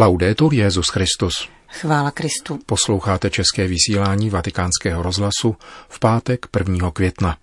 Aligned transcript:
Laudetur 0.00 0.54
Jezus 0.54 0.88
Christus. 0.88 1.48
Chvála 1.68 2.10
Kristu. 2.10 2.58
Posloucháte 2.66 3.30
české 3.30 3.66
vysílání 3.66 4.30
Vatikánského 4.30 5.02
rozhlasu 5.02 5.56
v 5.88 5.98
pátek 5.98 6.46
1. 6.58 6.90
května. 6.90 7.36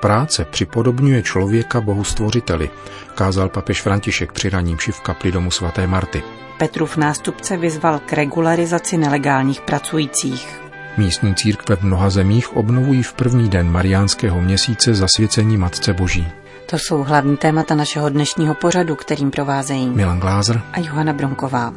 Práce 0.00 0.44
připodobňuje 0.44 1.22
člověka 1.22 1.80
bohu 1.80 2.04
stvořiteli, 2.04 2.70
kázal 3.14 3.48
papež 3.48 3.82
František 3.82 4.32
při 4.32 4.50
raním 4.50 4.76
v 4.76 5.00
kapli 5.00 5.32
domu 5.32 5.50
svaté 5.50 5.86
Marty. 5.86 6.22
Petrův 6.58 6.96
nástupce 6.96 7.56
vyzval 7.56 7.98
k 7.98 8.12
regularizaci 8.12 8.96
nelegálních 8.96 9.60
pracujících. 9.60 10.60
Místní 10.96 11.34
církve 11.34 11.76
v 11.76 11.82
mnoha 11.82 12.10
zemích 12.10 12.56
obnovují 12.56 13.02
v 13.02 13.12
první 13.12 13.48
den 13.48 13.70
mariánského 13.70 14.40
měsíce 14.40 14.94
zasvěcení 14.94 15.56
Matce 15.56 15.92
Boží. 15.92 16.26
To 16.66 16.78
jsou 16.78 17.02
hlavní 17.02 17.36
témata 17.36 17.74
našeho 17.74 18.08
dnešního 18.08 18.54
pořadu, 18.54 18.96
kterým 18.96 19.30
provázejí 19.30 19.88
Milan 19.88 20.20
Glázer 20.20 20.62
a 20.72 20.80
Johana 20.80 21.12
Bronková. 21.12 21.74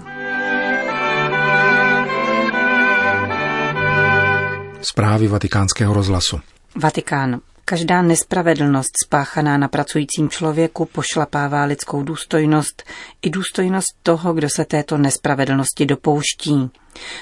Zprávy 4.82 5.28
vatikánského 5.28 5.94
rozhlasu. 5.94 6.40
Vatikán. 6.76 7.40
Každá 7.66 8.02
nespravedlnost 8.02 8.92
spáchaná 9.06 9.58
na 9.58 9.68
pracujícím 9.68 10.30
člověku 10.30 10.86
pošlapává 10.86 11.64
lidskou 11.64 12.04
důstojnost 12.04 12.84
i 13.22 13.30
důstojnost 13.30 13.88
toho, 14.04 14.34
kdo 14.34 14.50
se 14.50 14.66
této 14.66 14.98
nespravedlnosti 14.98 15.86
dopouští, 15.86 16.72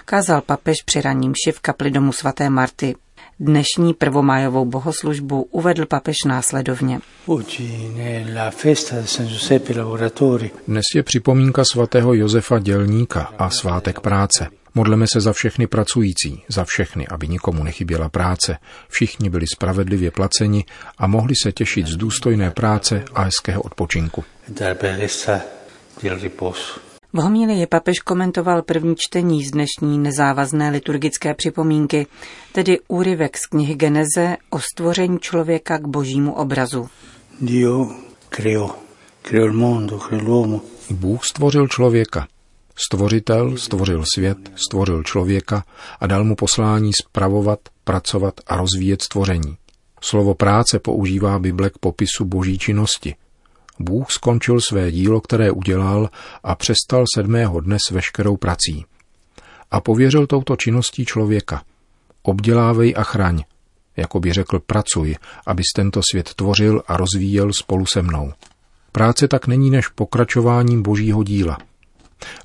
kázal 0.05 0.41
papež 0.41 0.77
při 0.86 1.02
raním 1.02 1.34
šiv 1.45 1.59
kapli 1.59 1.91
domu 1.91 2.11
svaté 2.11 2.50
Marty. 2.50 2.95
Dnešní 3.39 3.94
prvomájovou 3.94 4.66
bohoslužbu 4.66 5.41
uvedl 5.41 5.85
papež 5.85 6.16
následovně. 6.25 6.99
Dnes 10.67 10.84
je 10.95 11.03
připomínka 11.03 11.63
svatého 11.72 12.13
Josefa 12.13 12.59
Dělníka 12.59 13.22
a 13.38 13.50
svátek 13.50 14.00
práce. 14.00 14.47
Modleme 14.75 15.06
se 15.13 15.22
za 15.22 15.33
všechny 15.33 15.67
pracující, 15.67 16.44
za 16.47 16.63
všechny, 16.63 17.08
aby 17.08 17.28
nikomu 17.28 17.63
nechyběla 17.63 18.09
práce. 18.09 18.58
Všichni 18.89 19.30
byli 19.30 19.45
spravedlivě 19.56 20.11
placeni 20.11 20.66
a 20.97 21.08
mohli 21.08 21.36
se 21.44 21.52
těšit 21.52 21.88
z 21.88 21.95
důstojné 21.95 22.52
práce 22.52 23.03
a 23.13 23.22
hezkého 23.22 23.61
odpočinku. 23.61 24.23
V 27.16 27.17
homílii 27.17 27.67
papež 27.67 27.99
komentoval 27.99 28.61
první 28.61 28.95
čtení 28.97 29.45
z 29.45 29.52
dnešní 29.52 29.99
nezávazné 29.99 30.69
liturgické 30.69 31.33
připomínky, 31.33 32.07
tedy 32.52 32.80
úryvek 32.88 33.38
z 33.38 33.45
knihy 33.45 33.75
Geneze 33.75 34.38
o 34.49 34.59
stvoření 34.59 35.19
člověka 35.19 35.77
k 35.77 35.88
božímu 35.88 36.33
obrazu. 36.33 36.89
Dio 37.41 37.91
creò, 38.30 38.69
creò 39.22 39.45
il 39.45 39.53
mondo, 39.53 39.97
creò 39.97 40.22
l'uomo. 40.22 40.61
Bůh 40.89 41.25
stvořil 41.25 41.67
člověka. 41.67 42.27
Stvořitel 42.75 43.57
stvořil 43.57 44.03
svět, 44.16 44.38
stvořil 44.55 45.03
člověka 45.03 45.63
a 46.00 46.07
dal 46.07 46.23
mu 46.23 46.35
poslání 46.35 46.91
spravovat, 47.02 47.59
pracovat 47.83 48.33
a 48.47 48.57
rozvíjet 48.57 49.02
stvoření. 49.02 49.57
Slovo 50.02 50.33
práce 50.33 50.79
používá 50.79 51.39
Bible 51.39 51.69
k 51.69 51.77
popisu 51.77 52.25
boží 52.25 52.57
činnosti. 52.57 53.16
Bůh 53.80 54.12
skončil 54.12 54.62
své 54.62 54.92
dílo, 54.92 55.22
které 55.22 55.52
udělal 55.52 56.09
a 56.44 56.56
přestal 56.56 57.06
sedmého 57.16 57.59
dne 57.59 57.78
s 57.88 57.92
veškerou 57.92 58.38
prací. 58.38 58.86
A 59.72 59.81
pověřil 59.81 60.28
touto 60.28 60.56
činností 60.56 61.06
člověka. 61.06 61.64
Obdělávej 62.23 62.94
a 62.98 63.03
chraň, 63.03 63.44
jako 63.98 64.20
by 64.20 64.34
řekl 64.34 64.59
pracuj, 64.59 65.16
abys 65.46 65.66
tento 65.76 66.02
svět 66.12 66.34
tvořil 66.34 66.84
a 66.88 66.98
rozvíjel 66.98 67.50
spolu 67.59 67.86
se 67.86 68.02
mnou. 68.02 68.34
Práce 68.92 69.28
tak 69.28 69.48
není 69.48 69.70
než 69.70 69.88
pokračováním 69.88 70.81
božího 70.81 71.23
díla– 71.23 71.58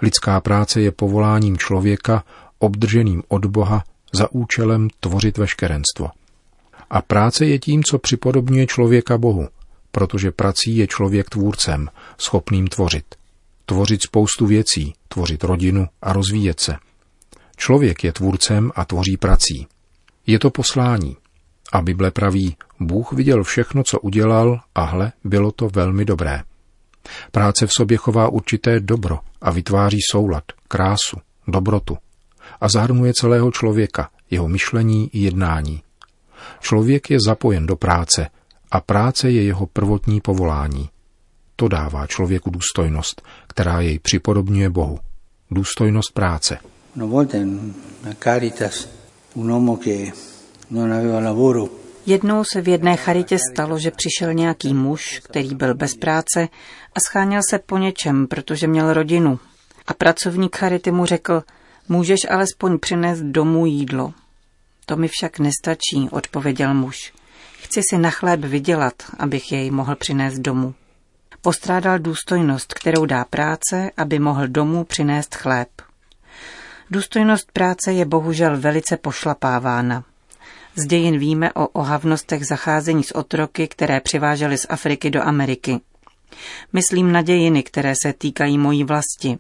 Lidská 0.03 0.41
práce 0.41 0.81
je 0.81 0.93
povoláním 0.93 1.59
člověka, 1.59 2.25
obdrženým 2.59 3.23
od 3.29 3.47
Boha 3.47 3.85
za 4.13 4.33
účelem 4.33 4.89
tvořit 5.01 5.39
veškerenstvo. 5.39 6.11
A 6.91 7.03
práce 7.03 7.47
je 7.47 7.59
tím, 7.59 7.85
co 7.85 7.99
připodobňuje 7.99 8.67
člověka 8.67 9.19
Bohu, 9.19 9.49
protože 9.91 10.31
prací 10.31 10.77
je 10.77 10.87
člověk 10.87 11.31
tvůrcem, 11.31 11.89
schopným 12.19 12.67
tvořit. 12.67 13.05
Tvořit 13.67 14.03
spoustu 14.03 14.47
věcí, 14.47 14.95
tvořit 15.09 15.45
rodinu 15.45 15.87
a 16.03 16.13
rozvíjet 16.13 16.61
se. 16.61 16.77
Člověk 17.57 18.05
je 18.05 18.13
tvůrcem 18.13 18.71
a 18.75 18.85
tvoří 18.85 19.17
prací. 19.17 19.67
Je 20.27 20.39
to 20.39 20.51
poslání. 20.51 21.17
A 21.73 21.83
Bible 21.83 22.11
praví, 22.11 22.57
Bůh 22.81 23.13
viděl 23.13 23.45
všechno, 23.45 23.83
co 23.83 24.01
udělal, 24.01 24.61
a 24.75 24.85
hle, 24.85 25.13
bylo 25.25 25.53
to 25.53 25.69
velmi 25.69 26.05
dobré. 26.05 26.43
Práce 27.31 27.67
v 27.67 27.73
sobě 27.73 27.97
chová 27.97 28.29
určité 28.29 28.81
dobro 28.81 29.19
a 29.41 29.51
vytváří 29.51 29.99
soulad, 30.11 30.45
krásu, 30.69 31.17
dobrotu 31.49 31.99
a 32.61 32.69
zahrnuje 32.69 33.13
celého 33.15 33.51
člověka, 33.51 34.09
jeho 34.31 34.49
myšlení 34.49 35.11
i 35.13 35.19
jednání. 35.19 35.83
Člověk 36.61 37.11
je 37.11 37.19
zapojen 37.27 37.67
do 37.67 37.77
práce 37.77 38.29
a 38.71 38.81
práce 38.81 39.31
je 39.31 39.43
jeho 39.43 39.67
prvotní 39.67 40.21
povolání. 40.21 40.89
To 41.57 41.69
dává 41.69 42.07
člověku 42.07 42.51
důstojnost, 42.51 43.23
která 43.47 43.81
jej 43.81 43.99
připodobňuje 43.99 44.71
Bohu. 44.71 44.99
Důstojnost 45.51 46.13
práce. 46.15 46.59
Una 46.97 47.07
volta 47.07 47.37
in 47.37 47.75
Caritas 48.19 48.89
un 49.35 49.51
uomo 49.51 49.77
che 49.77 50.13
non 50.71 50.93
aveva 50.93 51.21
lavoro 51.21 51.69
Jednou 52.07 52.45
se 52.45 52.61
v 52.61 52.69
jedné 52.69 52.97
charitě 52.97 53.39
stalo, 53.53 53.79
že 53.79 53.91
přišel 53.91 54.35
nějaký 54.35 54.75
muž, 54.75 55.21
který 55.25 55.55
byl 55.55 55.75
bez 55.75 55.95
práce 55.95 56.49
a 56.95 57.01
scháněl 57.09 57.41
se 57.51 57.59
po 57.59 57.79
něčem, 57.79 58.27
protože 58.27 58.67
měl 58.67 58.93
rodinu. 58.93 59.39
A 59.87 59.95
pracovník 59.95 60.57
charity 60.57 60.91
mu 60.91 61.07
řekl, 61.07 61.43
můžeš 61.89 62.21
alespoň 62.31 62.79
přinést 62.79 63.21
domů 63.21 63.67
jídlo. 63.67 64.13
To 64.87 64.97
mi 64.97 65.09
však 65.09 65.39
nestačí, 65.39 66.09
odpověděl 66.11 66.75
muž. 66.75 67.13
Chci 67.63 67.81
si 67.91 67.99
na 67.99 68.11
chléb 68.11 68.41
vydělat, 68.41 68.95
abych 69.19 69.53
jej 69.53 69.71
mohl 69.71 69.97
přinést 69.97 70.39
domů. 70.39 70.75
Postrádal 71.43 71.99
důstojnost, 71.99 72.75
kterou 72.75 73.07
dá 73.07 73.25
práce, 73.25 73.91
aby 73.97 74.19
mohl 74.19 74.49
domů 74.49 74.85
přinést 74.85 75.35
chléb. 75.35 75.69
Důstojnost 76.91 77.53
práce 77.53 77.93
je 77.93 78.05
bohužel 78.05 78.61
velice 78.61 78.97
pošlapávána. 78.97 80.05
Z 80.77 80.87
dějin 80.87 81.19
víme 81.19 81.53
o 81.53 81.67
ohavnostech 81.67 82.47
zacházení 82.47 83.05
s 83.05 83.15
otroky, 83.15 83.69
které 83.69 84.01
přivážely 84.01 84.59
z 84.59 84.67
Afriky 84.69 85.11
do 85.11 85.23
Ameriky. 85.23 85.81
Myslím 86.73 87.13
na 87.13 87.23
dějiny, 87.23 87.63
které 87.63 87.95
se 88.03 88.13
týkají 88.13 88.59
mojí 88.59 88.85
vlasti. 88.85 89.39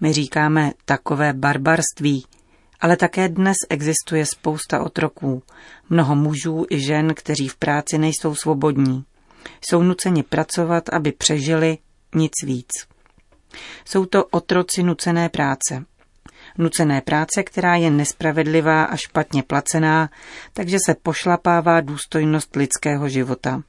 My 0.00 0.12
říkáme 0.12 0.72
takové 0.84 1.32
barbarství, 1.32 2.24
ale 2.80 2.96
také 2.96 3.28
dnes 3.28 3.56
existuje 3.68 4.26
spousta 4.26 4.82
otroků, 4.82 5.42
mnoho 5.90 6.14
mužů 6.14 6.66
i 6.70 6.80
žen, 6.80 7.14
kteří 7.14 7.48
v 7.48 7.56
práci 7.56 7.98
nejsou 7.98 8.34
svobodní. 8.34 9.04
Jsou 9.60 9.82
nuceni 9.82 10.22
pracovat, 10.22 10.88
aby 10.92 11.12
přežili, 11.12 11.78
nic 12.14 12.32
víc. 12.44 12.70
Jsou 13.84 14.06
to 14.06 14.24
otroci 14.24 14.82
nucené 14.82 15.28
práce 15.28 15.84
nucené 16.58 17.00
práce, 17.00 17.42
která 17.42 17.76
je 17.76 17.90
nespravedlivá 17.90 18.84
a 18.84 18.96
špatně 18.96 19.42
placená, 19.42 20.10
takže 20.52 20.76
se 20.86 20.94
pošlapává 20.94 21.80
důstojnost 21.80 22.56
lidského 22.56 23.08
života. 23.08 23.62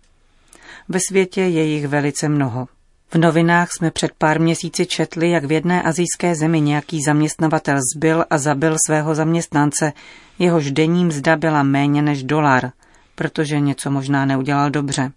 Ve 0.90 1.00
světě 1.10 1.42
je 1.42 1.64
jich 1.64 1.88
velice 1.88 2.30
mnoho. 2.30 2.68
V 3.14 3.18
novinách 3.18 3.72
jsme 3.72 3.92
před 3.92 4.12
pár 4.18 4.42
měsíci 4.42 4.86
četli, 4.86 5.30
jak 5.30 5.44
v 5.44 5.52
jedné 5.52 5.84
azijské 5.84 6.36
zemi 6.36 6.62
nějaký 6.62 7.04
zaměstnavatel 7.04 7.80
zbyl 7.96 8.26
a 8.30 8.38
zabil 8.38 8.76
svého 8.88 9.16
zaměstnance, 9.16 9.94
jehož 10.40 10.72
denní 10.72 11.06
mzda 11.06 11.36
byla 11.36 11.64
méně 11.64 12.02
než 12.02 12.24
dolar, 12.24 12.72
protože 13.16 13.60
něco 13.60 13.92
možná 13.92 14.26
neudělal 14.26 14.70
dobře. 14.70 15.12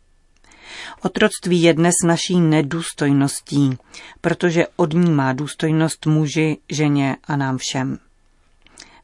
Otroctví 1.03 1.63
je 1.63 1.75
dnes 1.75 1.95
naší 2.05 2.41
nedůstojností, 2.41 3.79
protože 4.21 4.67
od 4.77 4.93
ní 4.93 5.11
má 5.11 5.33
důstojnost 5.33 6.07
muži, 6.07 6.59
ženě 6.73 7.17
a 7.25 7.37
nám 7.37 7.59
všem. 7.59 7.99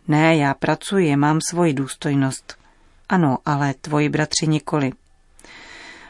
Ne, 0.08 0.36
já 0.36 0.54
pracuji, 0.54 1.16
mám 1.16 1.38
svoji 1.50 1.74
důstojnost. 1.74 2.56
Ano, 3.08 3.38
ale 3.46 3.74
tvoji 3.80 4.08
bratři 4.08 4.46
nikoli. 4.46 4.92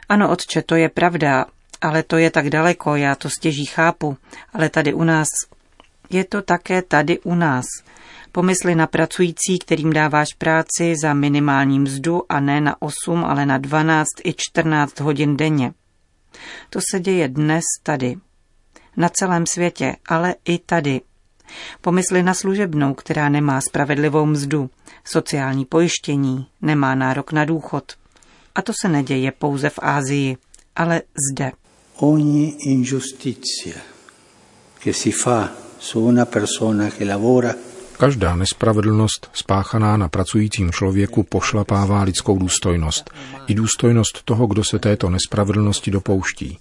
Ano, 0.08 0.30
otče, 0.30 0.62
to 0.62 0.74
je 0.74 0.88
pravda, 0.88 1.46
ale 1.80 2.02
to 2.02 2.16
je 2.16 2.30
tak 2.30 2.50
daleko, 2.50 2.96
já 2.96 3.14
to 3.14 3.30
stěží 3.30 3.64
chápu, 3.66 4.16
ale 4.52 4.68
tady 4.68 4.94
u 4.94 5.04
nás. 5.04 5.28
Je 6.10 6.24
to 6.24 6.42
také 6.42 6.82
tady 6.82 7.18
u 7.18 7.34
nás. 7.34 7.64
Pomysli 8.32 8.74
na 8.74 8.86
pracující, 8.86 9.58
kterým 9.60 9.92
dáváš 9.92 10.28
práci 10.38 10.94
za 11.02 11.14
minimální 11.14 11.80
mzdu 11.80 12.22
a 12.28 12.40
ne 12.40 12.60
na 12.60 12.82
8, 12.82 13.24
ale 13.24 13.46
na 13.46 13.58
12 13.58 14.06
i 14.24 14.34
14 14.36 15.00
hodin 15.00 15.36
denně. 15.36 15.72
To 16.70 16.80
se 16.90 17.00
děje 17.00 17.28
dnes 17.28 17.64
tady. 17.82 18.16
Na 18.96 19.08
celém 19.08 19.46
světě, 19.46 19.96
ale 20.08 20.34
i 20.44 20.58
tady. 20.58 21.00
Pomysli 21.80 22.22
na 22.22 22.34
služebnou, 22.34 22.94
která 22.94 23.28
nemá 23.28 23.60
spravedlivou 23.60 24.26
mzdu, 24.26 24.70
sociální 25.04 25.64
pojištění, 25.64 26.46
nemá 26.62 26.94
nárok 26.94 27.32
na 27.32 27.44
důchod. 27.44 27.92
A 28.54 28.62
to 28.62 28.72
se 28.82 28.88
neděje 28.88 29.32
pouze 29.32 29.70
v 29.70 29.78
Ázii, 29.82 30.36
ale 30.76 31.02
zde. 31.30 31.52
Ogni 32.02 32.56
ingiustizia 32.60 33.82
che 34.78 34.92
si 34.92 35.12
fa 35.12 35.54
su 35.76 36.00
una 36.00 36.26
persona 36.26 36.88
che 36.88 37.04
lavora 37.04 37.54
Každá 38.00 38.36
nespravedlnost 38.36 39.28
spáchaná 39.32 39.96
na 39.96 40.08
pracujícím 40.08 40.72
člověku 40.72 41.22
pošlapává 41.22 42.02
lidskou 42.02 42.38
důstojnost 42.38 43.10
i 43.46 43.54
důstojnost 43.54 44.22
toho, 44.24 44.46
kdo 44.46 44.64
se 44.64 44.78
této 44.78 45.10
nespravedlnosti 45.10 45.90
dopouští. 45.90 46.58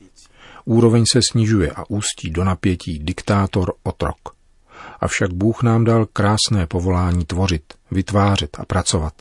Úroveň 0.65 1.03
se 1.11 1.19
snižuje 1.31 1.71
a 1.71 1.83
ústí 1.89 2.29
do 2.29 2.43
napětí 2.43 2.99
diktátor 2.99 3.73
otrok. 3.83 4.35
Avšak 4.99 5.33
Bůh 5.33 5.63
nám 5.63 5.83
dal 5.83 6.05
krásné 6.05 6.67
povolání 6.67 7.25
tvořit, 7.25 7.63
vytvářet 7.91 8.57
a 8.59 8.65
pracovat. 8.65 9.13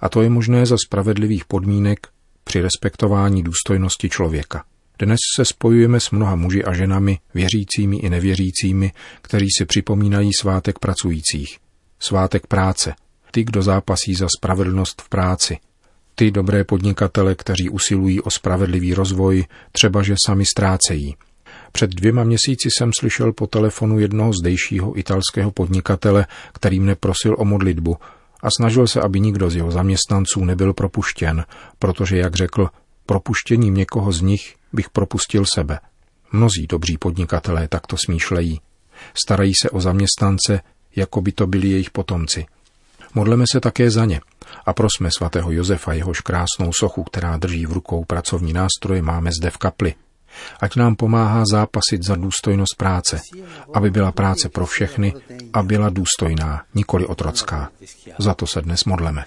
A 0.00 0.08
to 0.08 0.22
je 0.22 0.30
možné 0.30 0.66
za 0.66 0.76
spravedlivých 0.86 1.44
podmínek 1.44 2.08
při 2.44 2.60
respektování 2.60 3.42
důstojnosti 3.42 4.08
člověka. 4.08 4.64
Dnes 5.04 5.18
se 5.36 5.44
spojujeme 5.44 6.00
s 6.00 6.10
mnoha 6.10 6.36
muži 6.36 6.64
a 6.64 6.72
ženami, 6.72 7.18
věřícími 7.34 7.96
i 7.96 8.10
nevěřícími, 8.10 8.92
kteří 9.22 9.46
si 9.58 9.64
připomínají 9.64 10.30
svátek 10.40 10.78
pracujících. 10.78 11.58
Svátek 11.98 12.46
práce. 12.46 12.94
Ty, 13.30 13.44
kdo 13.44 13.62
zápasí 13.62 14.14
za 14.14 14.26
spravedlnost 14.38 15.02
v 15.02 15.08
práci. 15.08 15.58
Ty 16.14 16.30
dobré 16.30 16.64
podnikatele, 16.64 17.34
kteří 17.34 17.68
usilují 17.70 18.20
o 18.20 18.30
spravedlivý 18.30 18.94
rozvoj, 18.94 19.44
třeba 19.72 20.02
že 20.02 20.14
sami 20.26 20.44
ztrácejí. 20.46 21.16
Před 21.72 21.90
dvěma 21.90 22.24
měsíci 22.24 22.68
jsem 22.78 22.90
slyšel 23.00 23.32
po 23.32 23.46
telefonu 23.46 23.98
jednoho 23.98 24.32
zdejšího 24.40 24.98
italského 24.98 25.50
podnikatele, 25.50 26.26
který 26.52 26.80
mne 26.80 26.94
prosil 26.94 27.36
o 27.38 27.44
modlitbu 27.44 27.96
a 28.42 28.48
snažil 28.56 28.86
se, 28.86 29.00
aby 29.00 29.20
nikdo 29.20 29.50
z 29.50 29.56
jeho 29.56 29.70
zaměstnanců 29.70 30.44
nebyl 30.44 30.72
propuštěn, 30.72 31.44
protože, 31.78 32.16
jak 32.16 32.36
řekl, 32.36 32.68
propuštěním 33.06 33.74
někoho 33.74 34.12
z 34.12 34.20
nich 34.20 34.61
bych 34.72 34.90
propustil 34.90 35.44
sebe. 35.54 35.80
Mnozí 36.32 36.66
dobří 36.66 36.98
podnikatelé 36.98 37.68
takto 37.68 37.96
smýšlejí. 38.04 38.60
Starají 39.24 39.52
se 39.62 39.70
o 39.70 39.80
zaměstnance, 39.80 40.60
jako 40.96 41.20
by 41.20 41.32
to 41.32 41.46
byli 41.46 41.68
jejich 41.68 41.90
potomci. 41.90 42.46
Modleme 43.14 43.44
se 43.52 43.60
také 43.60 43.90
za 43.90 44.04
ně 44.04 44.20
a 44.66 44.72
prosme 44.72 45.10
svatého 45.16 45.52
Josefa 45.52 45.92
jehož 45.92 46.20
krásnou 46.20 46.70
sochu, 46.72 47.04
která 47.04 47.36
drží 47.36 47.66
v 47.66 47.72
rukou 47.72 48.04
pracovní 48.04 48.52
nástroje, 48.52 49.02
máme 49.02 49.30
zde 49.40 49.50
v 49.50 49.58
kapli. 49.58 49.94
Ať 50.60 50.76
nám 50.76 50.96
pomáhá 50.96 51.44
zápasit 51.50 52.02
za 52.02 52.16
důstojnost 52.16 52.76
práce, 52.76 53.20
aby 53.74 53.90
byla 53.90 54.12
práce 54.12 54.48
pro 54.48 54.66
všechny 54.66 55.14
a 55.52 55.62
byla 55.62 55.88
důstojná, 55.88 56.64
nikoli 56.74 57.06
otrocká. 57.06 57.70
Za 58.18 58.34
to 58.34 58.46
se 58.46 58.62
dnes 58.62 58.84
modleme. 58.84 59.24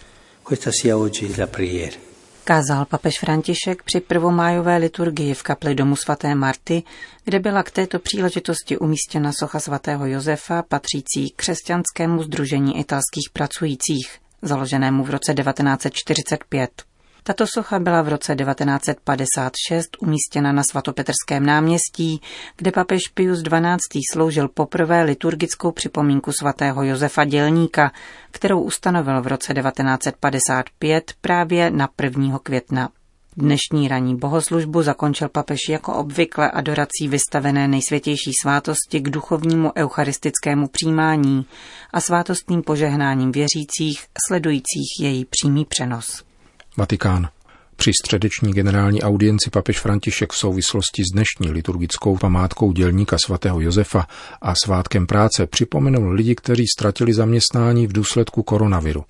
Questa 0.47 0.71
sia 0.81 0.97
oggi 0.97 1.33
la 1.37 1.47
preghiera. 1.47 2.04
Kázal 2.47 2.85
papež 2.85 3.19
František 3.19 3.83
při 3.83 3.99
prvomájové 3.99 4.77
liturgii 4.77 5.33
v 5.33 5.43
kapli 5.43 5.75
domu 5.75 5.95
svaté 5.95 6.35
Marty, 6.35 6.83
kde 7.23 7.39
byla 7.39 7.63
k 7.63 7.71
této 7.71 7.99
příležitosti 7.99 8.77
umístěna 8.77 9.31
socha 9.33 9.59
svatého 9.59 10.05
Josefa 10.05 10.63
patřící 10.63 11.33
křesťanskému 11.35 12.23
združení 12.23 12.79
italských 12.79 13.29
pracujících, 13.33 14.19
založenému 14.41 15.03
v 15.03 15.09
roce 15.09 15.33
1945. 15.33 16.94
Tato 17.27 17.45
socha 17.47 17.79
byla 17.79 18.01
v 18.01 18.07
roce 18.07 18.35
1956 18.35 19.97
umístěna 19.99 20.51
na 20.51 20.63
svatopetrském 20.71 21.45
náměstí, 21.45 22.21
kde 22.57 22.71
papež 22.71 23.01
Pius 23.13 23.41
XII. 23.41 24.01
sloužil 24.13 24.47
poprvé 24.47 25.03
liturgickou 25.03 25.71
připomínku 25.71 26.31
svatého 26.31 26.83
Josefa 26.83 27.25
Dělníka, 27.25 27.91
kterou 28.31 28.61
ustanovil 28.61 29.21
v 29.21 29.27
roce 29.27 29.53
1955 29.53 31.13
právě 31.21 31.71
na 31.71 31.89
1. 32.03 32.39
května. 32.43 32.89
Dnešní 33.37 33.87
ranní 33.87 34.15
bohoslužbu 34.15 34.81
zakončil 34.81 35.29
papež 35.29 35.59
jako 35.69 35.93
obvykle 35.93 36.51
adorací 36.51 37.07
vystavené 37.07 37.67
nejsvětější 37.67 38.31
svátosti 38.41 38.99
k 38.99 39.09
duchovnímu 39.09 39.71
eucharistickému 39.77 40.67
přijímání 40.67 41.45
a 41.93 42.01
svátostným 42.01 42.61
požehnáním 42.61 43.31
věřících 43.31 44.05
sledujících 44.27 44.99
její 45.01 45.25
přímý 45.25 45.65
přenos. 45.65 46.34
Vatikán. 46.77 47.27
Při 47.75 47.91
středeční 48.03 48.53
generální 48.53 49.01
audienci 49.01 49.49
papež 49.49 49.79
František 49.79 50.33
v 50.33 50.37
souvislosti 50.37 51.03
s 51.03 51.13
dnešní 51.13 51.51
liturgickou 51.51 52.17
památkou 52.17 52.71
dělníka 52.71 53.17
svatého 53.25 53.61
Josefa 53.61 54.07
a 54.41 54.53
svátkem 54.63 55.07
práce 55.07 55.45
připomenul 55.45 56.11
lidi, 56.11 56.35
kteří 56.35 56.63
ztratili 56.77 57.13
zaměstnání 57.13 57.87
v 57.87 57.93
důsledku 57.93 58.43
koronaviru. 58.43 59.03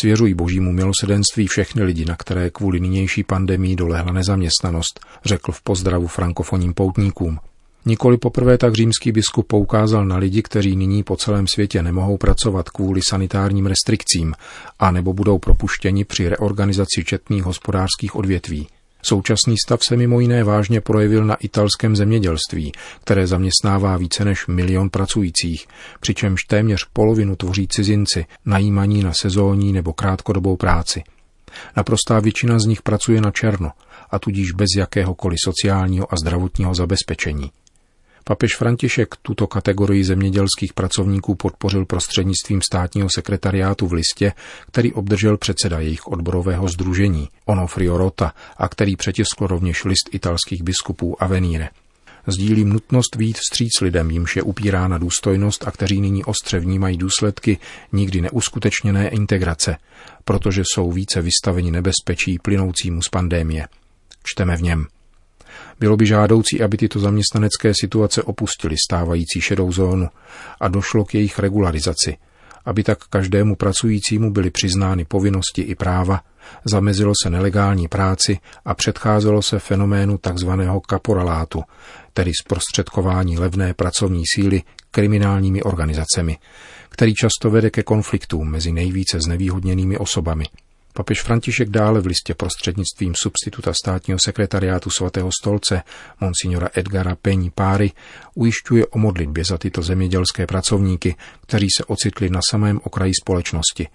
Svěřují 0.00 0.34
božímu 0.34 0.72
milosedenství 0.72 1.46
všechny 1.46 1.82
lidi, 1.82 2.04
na 2.04 2.16
které 2.16 2.50
kvůli 2.50 2.80
nynější 2.80 3.24
pandemii 3.24 3.76
dolehla 3.76 4.12
nezaměstnanost, 4.12 5.00
řekl 5.24 5.52
v 5.52 5.62
pozdravu 5.62 6.06
frankofonním 6.06 6.74
poutníkům. 6.74 7.38
Nikoli 7.88 8.16
poprvé 8.16 8.58
tak 8.58 8.74
římský 8.74 9.12
biskup 9.12 9.46
poukázal 9.46 10.06
na 10.06 10.16
lidi, 10.16 10.42
kteří 10.42 10.76
nyní 10.76 11.02
po 11.02 11.16
celém 11.16 11.46
světě 11.46 11.82
nemohou 11.82 12.16
pracovat 12.16 12.70
kvůli 12.70 13.00
sanitárním 13.08 13.66
restrikcím 13.66 14.34
a 14.78 14.90
nebo 14.90 15.12
budou 15.12 15.38
propuštěni 15.38 16.04
při 16.04 16.28
reorganizaci 16.28 17.04
četných 17.04 17.44
hospodářských 17.44 18.16
odvětví. 18.16 18.68
Současný 19.02 19.56
stav 19.64 19.84
se 19.84 19.96
mimo 19.96 20.20
jiné 20.20 20.44
vážně 20.44 20.80
projevil 20.80 21.24
na 21.24 21.34
italském 21.34 21.96
zemědělství, 21.96 22.72
které 23.00 23.26
zaměstnává 23.26 23.96
více 23.96 24.24
než 24.24 24.46
milion 24.46 24.90
pracujících, 24.90 25.66
přičemž 26.00 26.42
téměř 26.42 26.86
polovinu 26.92 27.36
tvoří 27.36 27.68
cizinci, 27.68 28.26
najímaní 28.44 29.02
na 29.02 29.12
sezónní 29.14 29.72
nebo 29.72 29.92
krátkodobou 29.92 30.56
práci. 30.56 31.02
Naprostá 31.76 32.20
většina 32.20 32.58
z 32.58 32.64
nich 32.64 32.82
pracuje 32.82 33.20
na 33.20 33.30
černo 33.30 33.70
a 34.10 34.18
tudíž 34.18 34.52
bez 34.52 34.68
jakéhokoliv 34.76 35.36
sociálního 35.44 36.14
a 36.14 36.16
zdravotního 36.16 36.74
zabezpečení. 36.74 37.50
Papež 38.28 38.56
František 38.56 39.14
tuto 39.22 39.46
kategorii 39.46 40.04
zemědělských 40.04 40.72
pracovníků 40.74 41.34
podpořil 41.34 41.84
prostřednictvím 41.84 42.60
státního 42.62 43.08
sekretariátu 43.14 43.86
v 43.86 43.92
listě, 43.92 44.32
který 44.66 44.92
obdržel 44.92 45.36
předseda 45.36 45.80
jejich 45.80 46.06
odborového 46.06 46.68
združení, 46.68 47.28
Onofrio 47.44 47.96
Rota, 47.96 48.32
a 48.56 48.68
který 48.68 48.96
přetiskl 48.96 49.46
rovněž 49.46 49.84
list 49.84 50.08
italských 50.12 50.62
biskupů 50.62 51.22
Avenire. 51.22 51.68
Sdílím 52.26 52.68
nutnost 52.68 53.16
výjít 53.16 53.38
vstříc 53.38 53.80
lidem, 53.80 54.10
jimž 54.10 54.36
je 54.36 54.42
upírána 54.42 54.98
důstojnost 54.98 55.68
a 55.68 55.70
kteří 55.70 56.00
nyní 56.00 56.24
ostře 56.24 56.58
vnímají 56.58 56.96
důsledky 56.96 57.58
nikdy 57.92 58.20
neuskutečněné 58.20 59.08
integrace, 59.08 59.76
protože 60.24 60.62
jsou 60.64 60.92
více 60.92 61.22
vystaveni 61.22 61.70
nebezpečí 61.70 62.38
plynoucímu 62.38 63.02
z 63.02 63.08
pandémie. 63.08 63.68
Čteme 64.24 64.56
v 64.56 64.62
něm. 64.62 64.86
Bylo 65.80 65.96
by 65.96 66.06
žádoucí, 66.06 66.62
aby 66.62 66.76
tyto 66.76 66.98
zaměstnanecké 66.98 67.72
situace 67.80 68.22
opustily 68.22 68.76
stávající 68.76 69.40
šedou 69.40 69.72
zónu 69.72 70.08
a 70.60 70.68
došlo 70.68 71.04
k 71.04 71.14
jejich 71.14 71.38
regularizaci, 71.38 72.16
aby 72.64 72.82
tak 72.82 72.98
každému 73.04 73.56
pracujícímu 73.56 74.32
byly 74.32 74.50
přiznány 74.50 75.04
povinnosti 75.04 75.62
i 75.62 75.74
práva, 75.74 76.20
zamezilo 76.64 77.12
se 77.22 77.30
nelegální 77.30 77.88
práci 77.88 78.38
a 78.64 78.74
předcházelo 78.74 79.42
se 79.42 79.58
fenoménu 79.58 80.18
tzv. 80.18 80.50
kaporalátu, 80.88 81.62
tedy 82.12 82.32
zprostředkování 82.42 83.38
levné 83.38 83.74
pracovní 83.74 84.22
síly 84.34 84.62
kriminálními 84.90 85.62
organizacemi, 85.62 86.38
který 86.88 87.14
často 87.14 87.50
vede 87.50 87.70
ke 87.70 87.82
konfliktům 87.82 88.50
mezi 88.50 88.72
nejvíce 88.72 89.20
znevýhodněnými 89.20 89.98
osobami– 89.98 90.44
Papež 90.96 91.22
František 91.22 91.68
dále 91.68 92.00
v 92.00 92.06
listě 92.06 92.34
prostřednictvím 92.34 93.14
substituta 93.22 93.72
státního 93.72 94.18
sekretariátu 94.24 94.90
svatého 94.90 95.30
stolce 95.40 95.82
monsignora 96.20 96.68
Edgara 96.74 97.14
Peň 97.14 97.50
Páry 97.54 97.92
ujišťuje 98.34 98.86
o 98.86 98.98
modlitbě 98.98 99.44
za 99.44 99.58
tyto 99.58 99.82
zemědělské 99.82 100.46
pracovníky, 100.46 101.16
kteří 101.40 101.66
se 101.76 101.84
ocitli 101.84 102.30
na 102.30 102.40
samém 102.50 102.80
okraji 102.84 103.12
společnosti. 103.22 103.88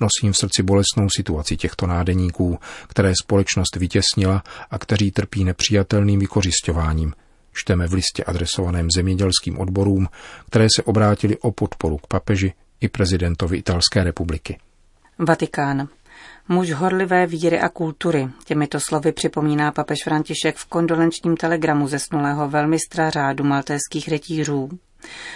Nosím 0.00 0.32
v 0.32 0.36
srdci 0.36 0.62
bolestnou 0.62 1.08
situaci 1.16 1.56
těchto 1.56 1.86
nádeníků, 1.86 2.58
které 2.88 3.12
společnost 3.22 3.76
vytěsnila 3.76 4.42
a 4.70 4.78
kteří 4.78 5.10
trpí 5.10 5.44
nepřijatelným 5.44 6.20
vykořišťováním. 6.20 7.14
Čteme 7.52 7.88
v 7.88 7.92
listě 7.92 8.24
adresovaném 8.24 8.88
zemědělským 8.96 9.58
odborům, 9.58 10.08
které 10.46 10.66
se 10.76 10.82
obrátili 10.82 11.38
o 11.38 11.52
podporu 11.52 11.98
k 11.98 12.06
papeži 12.06 12.52
i 12.80 12.88
prezidentovi 12.88 13.58
Italské 13.58 14.04
republiky. 14.04 14.58
Vatikán. 15.18 15.88
Muž 16.48 16.72
horlivé 16.72 17.26
víry 17.26 17.60
a 17.60 17.68
kultury. 17.68 18.28
Těmito 18.44 18.80
slovy 18.80 19.12
připomíná 19.12 19.72
papež 19.72 19.98
František 20.04 20.56
v 20.56 20.66
kondolenčním 20.66 21.36
telegramu 21.36 21.88
zesnulého 21.88 22.48
velmistra 22.48 23.10
řádu 23.10 23.44
maltéských 23.44 24.08
rytířů. 24.08 24.70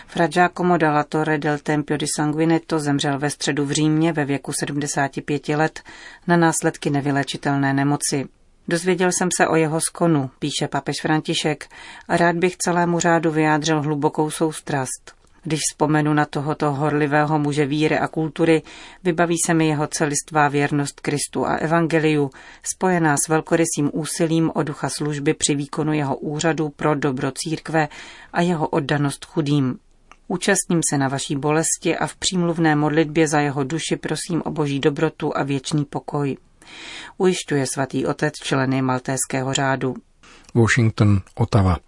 Fra 0.06 0.26
Giacomo 0.26 0.76
dalla 0.76 1.04
Torre 1.04 1.38
del 1.38 1.58
Tempio 1.58 1.96
di 1.96 2.06
Sanguinetto 2.16 2.78
zemřel 2.78 3.18
ve 3.18 3.30
středu 3.30 3.64
v 3.64 3.70
Římě 3.70 4.12
ve 4.12 4.24
věku 4.24 4.52
75 4.52 5.48
let 5.48 5.82
na 6.26 6.36
následky 6.36 6.90
nevylečitelné 6.90 7.74
nemoci. 7.74 8.28
Dozvěděl 8.68 9.12
jsem 9.12 9.28
se 9.36 9.48
o 9.48 9.56
jeho 9.56 9.80
skonu, 9.80 10.30
píše 10.38 10.68
papež 10.70 10.96
František, 11.02 11.68
a 12.08 12.16
rád 12.16 12.36
bych 12.36 12.56
celému 12.56 13.00
řádu 13.00 13.30
vyjádřil 13.30 13.82
hlubokou 13.82 14.30
soustrast. 14.30 15.15
Když 15.46 15.60
vzpomenu 15.70 16.14
na 16.14 16.24
tohoto 16.24 16.72
horlivého 16.72 17.38
muže 17.38 17.66
víry 17.66 17.98
a 17.98 18.08
kultury, 18.08 18.62
vybaví 19.04 19.36
se 19.46 19.54
mi 19.54 19.68
jeho 19.68 19.86
celistvá 19.86 20.48
věrnost 20.48 21.00
Kristu 21.00 21.46
a 21.46 21.54
Evangeliu, 21.56 22.30
spojená 22.62 23.16
s 23.16 23.28
velkorysým 23.28 23.90
úsilím 23.92 24.50
o 24.54 24.62
ducha 24.62 24.88
služby 24.88 25.34
při 25.34 25.54
výkonu 25.54 25.92
jeho 25.92 26.16
úřadu 26.16 26.68
pro 26.68 26.94
dobro 26.94 27.32
církve 27.34 27.88
a 28.32 28.40
jeho 28.40 28.68
oddanost 28.68 29.24
chudým. 29.24 29.78
Účastním 30.28 30.80
se 30.90 30.98
na 30.98 31.08
vaší 31.08 31.36
bolesti 31.36 31.96
a 31.96 32.06
v 32.06 32.16
přímluvné 32.16 32.76
modlitbě 32.76 33.28
za 33.28 33.40
jeho 33.40 33.64
duši 33.64 33.96
prosím 33.96 34.42
o 34.44 34.50
boží 34.50 34.80
dobrotu 34.80 35.36
a 35.36 35.42
věčný 35.42 35.84
pokoj. 35.84 36.36
Ujišťuje 37.18 37.66
svatý 37.66 38.06
otec 38.06 38.34
členy 38.42 38.82
Maltéského 38.82 39.52
řádu. 39.52 39.94
Washington, 40.54 41.20
Ottawa. 41.34 41.85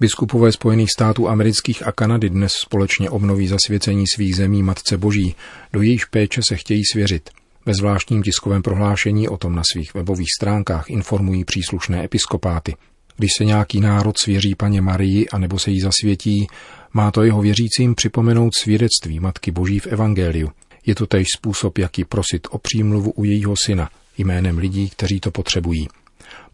Biskupové 0.00 0.52
Spojených 0.52 0.90
států 0.90 1.28
amerických 1.28 1.86
a 1.86 1.92
Kanady 1.92 2.30
dnes 2.30 2.52
společně 2.52 3.10
obnoví 3.10 3.46
zasvěcení 3.48 4.04
svých 4.14 4.36
zemí 4.36 4.62
Matce 4.62 4.96
Boží, 4.96 5.34
do 5.72 5.82
jejíž 5.82 6.04
péče 6.04 6.40
se 6.48 6.56
chtějí 6.56 6.82
svěřit. 6.92 7.30
Ve 7.66 7.74
zvláštním 7.74 8.22
tiskovém 8.22 8.62
prohlášení 8.62 9.28
o 9.28 9.36
tom 9.36 9.54
na 9.54 9.62
svých 9.72 9.94
webových 9.94 10.28
stránkách 10.38 10.90
informují 10.90 11.44
příslušné 11.44 12.04
episkopáty. 12.04 12.76
Když 13.16 13.30
se 13.38 13.44
nějaký 13.44 13.80
národ 13.80 14.18
svěří 14.18 14.54
paně 14.54 14.80
Marii 14.80 15.28
a 15.28 15.38
nebo 15.38 15.58
se 15.58 15.70
jí 15.70 15.80
zasvětí, 15.80 16.46
má 16.92 17.10
to 17.10 17.22
jeho 17.22 17.42
věřícím 17.42 17.94
připomenout 17.94 18.50
svědectví 18.62 19.20
Matky 19.20 19.50
Boží 19.50 19.78
v 19.78 19.86
Evangeliu. 19.86 20.50
Je 20.86 20.94
to 20.94 21.06
též 21.06 21.26
způsob, 21.36 21.78
jaký 21.78 22.04
prosit 22.04 22.46
o 22.50 22.58
přímluvu 22.58 23.10
u 23.10 23.24
jejího 23.24 23.54
syna, 23.64 23.90
jménem 24.18 24.58
lidí, 24.58 24.90
kteří 24.90 25.20
to 25.20 25.30
potřebují 25.30 25.88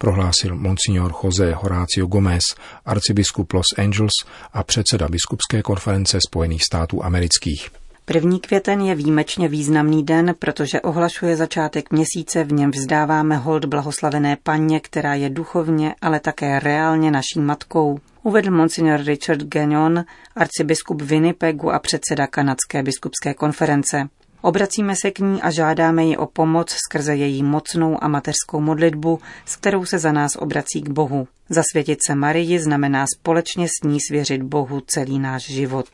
prohlásil 0.01 0.57
monsignor 0.57 1.13
José 1.25 1.53
Horácio 1.55 2.07
Gomez, 2.07 2.43
arcibiskup 2.85 3.53
Los 3.53 3.67
Angeles 3.79 4.13
a 4.53 4.63
předseda 4.63 5.09
biskupské 5.09 5.63
konference 5.63 6.19
Spojených 6.29 6.65
států 6.65 7.05
amerických. 7.05 7.71
První 8.05 8.41
květen 8.41 8.81
je 8.81 8.95
výjimečně 8.95 9.49
významný 9.49 10.05
den, 10.05 10.35
protože 10.39 10.81
ohlašuje 10.81 11.37
začátek 11.37 11.91
měsíce, 11.91 12.45
v 12.45 12.53
něm 12.53 12.71
vzdáváme 12.71 13.37
hold 13.37 13.65
blahoslavené 13.65 14.37
paně, 14.43 14.81
která 14.81 15.15
je 15.15 15.31
duchovně, 15.31 15.95
ale 16.03 16.21
také 16.21 16.61
reálně 16.61 17.11
naší 17.11 17.41
matkou. 17.41 17.99
Uvedl 18.23 18.51
monsignor 18.51 19.01
Richard 19.01 19.43
Gagnon, 19.43 20.05
arcibiskup 20.37 21.03
Winnipegu 21.03 21.71
a 21.73 21.79
předseda 21.79 22.27
kanadské 22.27 22.83
biskupské 22.83 23.35
konference. 23.35 24.09
Obracíme 24.43 24.95
se 24.97 25.11
k 25.11 25.19
ní 25.19 25.43
a 25.43 25.51
žádáme 25.51 26.05
ji 26.05 26.17
o 26.17 26.27
pomoc 26.27 26.71
skrze 26.71 27.17
její 27.17 27.43
mocnou 27.43 28.05
a 28.05 28.09
mateřskou 28.09 28.61
modlitbu, 28.61 29.21
s 29.47 29.57
kterou 29.57 29.85
se 29.85 29.99
za 29.99 30.13
nás 30.13 30.37
obrací 30.37 30.83
k 30.83 30.89
Bohu. 30.89 31.29
Zasvětit 31.49 31.99
se 32.07 32.15
Marii 32.15 32.59
znamená 32.59 33.05
společně 33.17 33.69
s 33.69 33.89
ní 33.89 33.99
svěřit 34.09 34.43
Bohu 34.43 34.83
celý 34.87 35.19
náš 35.19 35.47
život. 35.47 35.89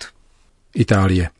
Itálie. 0.74 1.30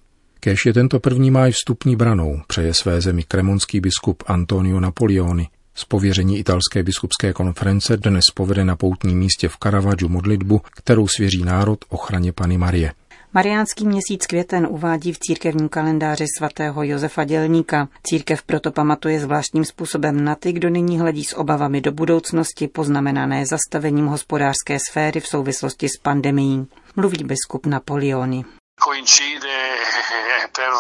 Kéž 0.41 0.67
je 0.67 0.73
tento 0.73 1.01
první 1.01 1.31
máj 1.31 1.53
vstupní 1.53 1.97
branou, 1.97 2.41
přeje 2.47 2.75
své 2.75 3.01
zemi 3.01 3.23
kremonský 3.23 3.81
biskup 3.81 4.23
Antonio 4.27 4.81
Napoleoni. 4.81 5.49
Z 5.75 5.85
pověření 5.85 6.39
italské 6.39 6.83
biskupské 6.83 7.33
konference 7.33 7.97
dnes 7.97 8.23
povede 8.35 8.65
na 8.65 8.77
poutním 8.77 9.19
místě 9.19 9.49
v 9.49 9.57
Caravaggio 9.63 10.09
modlitbu, 10.09 10.61
kterou 10.77 11.09
svěří 11.09 11.45
národ 11.45 11.85
ochraně 11.89 12.33
Pany 12.33 12.59
Marie. 12.59 12.93
Mariánský 13.37 13.87
měsíc 13.87 14.27
květen 14.27 14.67
uvádí 14.71 15.13
v 15.13 15.19
církevním 15.19 15.69
kalendáři 15.69 16.25
svatého 16.39 16.83
Josefa 16.83 17.25
Dělníka. 17.25 17.89
Církev 18.03 18.43
proto 18.43 18.73
pamatuje 18.73 19.21
zvláštním 19.21 19.65
způsobem 19.65 20.25
na 20.25 20.35
ty, 20.35 20.53
kdo 20.53 20.69
nyní 20.71 21.01
hledí 21.01 21.25
s 21.25 21.37
obavami 21.37 21.81
do 21.81 21.93
budoucnosti, 21.93 22.69
poznamenané 22.69 23.47
zastavením 23.47 24.07
hospodářské 24.07 24.79
sféry 24.91 25.21
v 25.21 25.27
souvislosti 25.27 25.89
s 25.89 25.97
pandemií. 26.03 26.67
Mluví 26.97 27.25
biskup 27.25 27.67
Napoleoni 27.67 28.45
coincide 28.81 29.49
eh, 29.49 30.49
per 30.57 30.71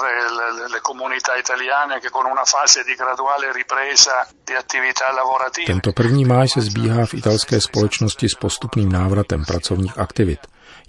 le 0.74 0.80
comunità 0.80 1.32
italiane 1.44 1.98
che 2.00 2.10
con 2.10 2.26
una 2.26 2.44
fase 2.44 2.84
di 2.84 2.94
graduale 2.94 3.52
ripresa 3.52 4.28
di 4.44 4.54
attività 4.54 5.12
lavorative. 5.12 5.66
Tento 5.66 5.92
první 5.92 6.24
máj 6.24 6.48
se 6.48 6.60
zbíhá 6.60 7.06
v 7.06 7.14
italské 7.14 7.60
společnosti 7.60 8.28
s 8.28 8.34
postupným 8.34 8.92
návratem 8.92 9.44
pracovních 9.44 9.98
aktivit. 9.98 10.38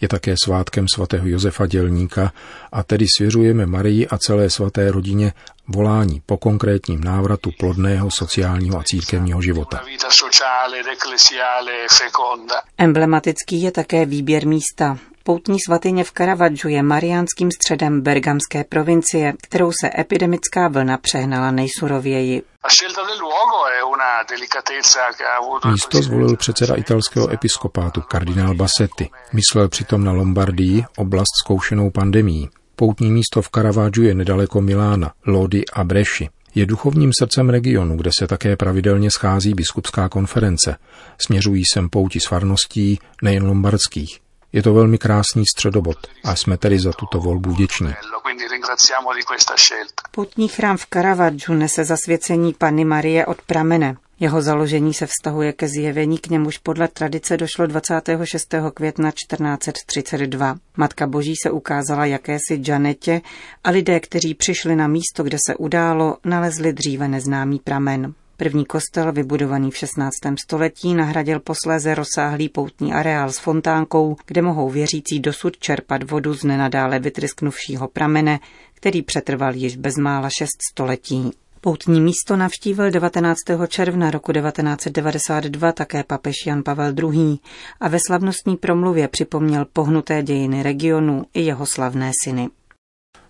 Je 0.01 0.07
také 0.07 0.35
svátkem 0.43 0.85
svatého 0.95 1.27
Josefa 1.27 1.65
Dělníka 1.65 2.33
a 2.71 2.83
tedy 2.83 3.05
svěřujeme 3.17 3.65
Marii 3.65 4.07
a 4.07 4.17
celé 4.17 4.49
svaté 4.49 4.91
rodině 4.91 5.33
volání 5.67 6.21
po 6.25 6.37
konkrétním 6.37 7.03
návratu 7.03 7.51
plodného 7.59 8.11
sociálního 8.11 8.79
a 8.79 8.83
církevního 8.83 9.41
života. 9.41 9.81
Emblematický 12.77 13.61
je 13.61 13.71
také 13.71 14.05
výběr 14.05 14.47
místa. 14.47 14.97
Poutní 15.27 15.57
svatyně 15.67 16.03
v 16.03 16.11
Caravaggio 16.11 16.69
je 16.69 16.83
mariánským 16.83 17.51
středem 17.51 18.01
bergamské 18.01 18.63
provincie, 18.63 19.33
kterou 19.43 19.71
se 19.71 19.89
epidemická 19.99 20.67
vlna 20.67 20.97
přehnala 20.97 21.51
nejsurověji. 21.51 22.43
Místo 25.71 26.01
zvolil 26.01 26.35
předseda 26.35 26.75
italského 26.75 27.33
episkopátu 27.33 28.01
kardinál 28.01 28.55
Bassetti. 28.55 29.09
Myslel 29.33 29.69
přitom 29.69 30.03
na 30.03 30.11
Lombardii, 30.11 30.85
oblast 30.97 31.33
zkoušenou 31.43 31.89
pandemí. 31.89 32.49
Poutní 32.75 33.11
místo 33.11 33.41
v 33.41 33.49
Caravaggio 33.49 34.07
je 34.07 34.15
nedaleko 34.15 34.61
Milána, 34.61 35.11
Lodi 35.25 35.63
a 35.73 35.83
Breši. 35.83 36.29
Je 36.55 36.65
duchovním 36.65 37.11
srdcem 37.19 37.49
regionu, 37.49 37.97
kde 37.97 38.11
se 38.19 38.27
také 38.27 38.55
pravidelně 38.55 39.11
schází 39.11 39.53
biskupská 39.53 40.09
konference. 40.09 40.75
Směřují 41.21 41.63
sem 41.73 41.89
pouti 41.89 42.19
s 42.19 42.27
farností, 42.27 42.99
nejen 43.21 43.47
lombardských. 43.47 44.26
Je 44.57 44.63
to 44.63 44.73
velmi 44.73 44.97
krásný 44.97 45.43
středobod 45.55 45.97
a 46.23 46.35
jsme 46.35 46.57
tedy 46.57 46.79
za 46.79 46.91
tuto 46.91 47.19
volbu 47.19 47.51
vděční. 47.51 47.93
Putní 50.11 50.47
chrám 50.47 50.77
v 50.77 50.85
Caravaggio 50.93 51.57
nese 51.57 51.85
zasvěcení 51.85 52.53
Panny 52.53 52.85
Marie 52.85 53.25
od 53.25 53.41
pramene. 53.41 53.95
Jeho 54.19 54.41
založení 54.41 54.93
se 54.93 55.07
vztahuje 55.07 55.53
ke 55.53 55.67
zjevení, 55.67 56.17
k 56.17 56.27
němuž 56.27 56.57
podle 56.57 56.87
tradice 56.87 57.37
došlo 57.37 57.67
26. 57.67 58.55
května 58.73 59.11
1432. 59.11 60.57
Matka 60.77 61.07
Boží 61.07 61.33
se 61.43 61.51
ukázala 61.51 62.05
jakési 62.05 62.61
Janetě 62.67 63.21
a 63.63 63.69
lidé, 63.69 63.99
kteří 63.99 64.33
přišli 64.33 64.75
na 64.75 64.87
místo, 64.87 65.23
kde 65.23 65.37
se 65.47 65.55
událo, 65.55 66.17
nalezli 66.25 66.73
dříve 66.73 67.07
neznámý 67.07 67.59
pramen. 67.59 68.13
První 68.37 68.65
kostel, 68.65 69.11
vybudovaný 69.11 69.71
v 69.71 69.77
16. 69.77 70.13
století, 70.43 70.93
nahradil 70.93 71.39
posléze 71.39 71.95
rozsáhlý 71.95 72.49
poutní 72.49 72.93
areál 72.93 73.31
s 73.31 73.39
fontánkou, 73.39 74.15
kde 74.25 74.41
mohou 74.41 74.69
věřící 74.69 75.19
dosud 75.19 75.57
čerpat 75.57 76.11
vodu 76.11 76.33
z 76.33 76.43
nenadále 76.43 76.99
vytrysknuvšího 76.99 77.87
pramene, 77.87 78.39
který 78.73 79.01
přetrval 79.01 79.55
již 79.55 79.77
bezmála 79.77 80.29
šest 80.29 80.57
století. 80.71 81.31
Poutní 81.61 82.01
místo 82.01 82.35
navštívil 82.35 82.91
19. 82.91 83.37
června 83.67 84.11
roku 84.11 84.33
1992 84.33 85.71
také 85.71 86.03
papež 86.03 86.35
Jan 86.47 86.63
Pavel 86.63 86.93
II. 86.99 87.37
a 87.79 87.87
ve 87.87 87.97
slavnostní 88.07 88.57
promluvě 88.57 89.07
připomněl 89.07 89.65
pohnuté 89.73 90.23
dějiny 90.23 90.63
regionu 90.63 91.25
i 91.33 91.41
jeho 91.41 91.65
slavné 91.65 92.11
syny. 92.23 92.49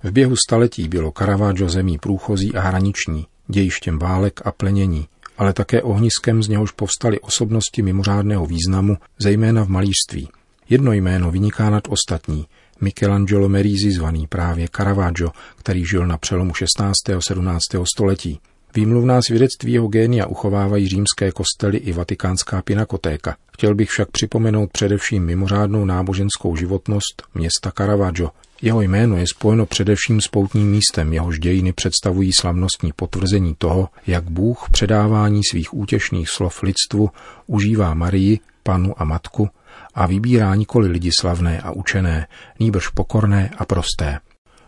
V 0.04 0.12
běhu 0.12 0.36
staletí 0.48 0.88
bylo 0.88 1.12
Caravaggio 1.12 1.70
zemí 1.70 1.98
průchozí 1.98 2.56
a 2.56 2.62
hraniční, 2.62 3.28
dějištěm 3.48 4.00
válek 4.00 4.42
a 4.46 4.52
plenění, 4.52 5.08
ale 5.38 5.54
také 5.54 5.82
ohniskem, 5.82 6.44
z 6.44 6.48
něhož 6.48 6.72
povstaly 6.72 7.20
osobnosti 7.20 7.82
mimořádného 7.82 8.46
významu, 8.46 8.98
zejména 9.20 9.66
v 9.66 9.70
malířství. 9.70 10.30
Jedno 10.70 10.94
jméno 10.94 11.32
vyniká 11.32 11.70
nad 11.70 11.84
ostatní, 11.90 12.46
Michelangelo 12.82 13.50
Merisi 13.50 13.92
zvaný 13.92 14.28
právě 14.28 14.68
Caravaggio, 14.76 15.32
který 15.56 15.86
žil 15.86 16.08
na 16.08 16.18
přelomu 16.18 16.54
16. 16.54 16.94
a 17.18 17.22
17. 17.22 17.64
století. 17.96 18.40
Výmluvná 18.76 19.22
svědectví 19.22 19.74
jeho 19.74 19.88
génia 19.88 20.26
uchovávají 20.26 20.88
římské 20.88 21.32
kostely 21.32 21.78
i 21.78 21.94
vatikánská 21.94 22.62
pinakotéka. 22.62 23.36
Chtěl 23.54 23.76
bych 23.76 23.90
však 23.90 24.12
připomenout 24.12 24.72
především 24.72 25.26
mimořádnou 25.26 25.86
náboženskou 25.86 26.56
životnost 26.56 27.24
města 27.34 27.72
Caravaggio, 27.78 28.30
jeho 28.62 28.82
jméno 28.82 29.18
je 29.18 29.26
spojeno 29.28 29.66
především 29.66 30.22
s 30.22 30.28
poutním 30.28 30.72
místem, 30.72 31.14
jehož 31.14 31.40
dějiny 31.40 31.74
představují 31.74 32.32
slavnostní 32.40 32.92
potvrzení 32.96 33.56
toho, 33.58 33.90
jak 34.08 34.30
Bůh 34.30 34.70
předávání 34.72 35.42
svých 35.52 35.74
útěšných 35.74 36.30
slov 36.30 36.64
lidstvu 36.64 37.10
užívá 37.48 37.94
Marii, 37.94 38.40
panu 38.64 39.02
a 39.02 39.06
matku 39.06 39.50
a 39.96 40.08
vybírá 40.08 40.56
nikoli 40.56 40.88
lidi 40.88 41.10
slavné 41.20 41.62
a 41.62 41.72
učené, 41.72 42.28
nýbrž 42.60 42.88
pokorné 42.90 43.52
a 43.58 43.66
prosté. 43.66 44.20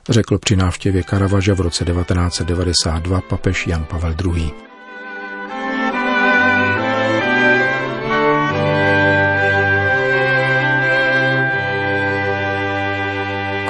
Řekl 0.09 0.37
při 0.37 0.55
návštěvě 0.55 1.03
Karavaža 1.03 1.53
v 1.53 1.59
roce 1.59 1.85
1992 1.85 3.21
papež 3.21 3.67
Jan 3.67 3.85
Pavel 3.85 4.15
II. 4.25 4.68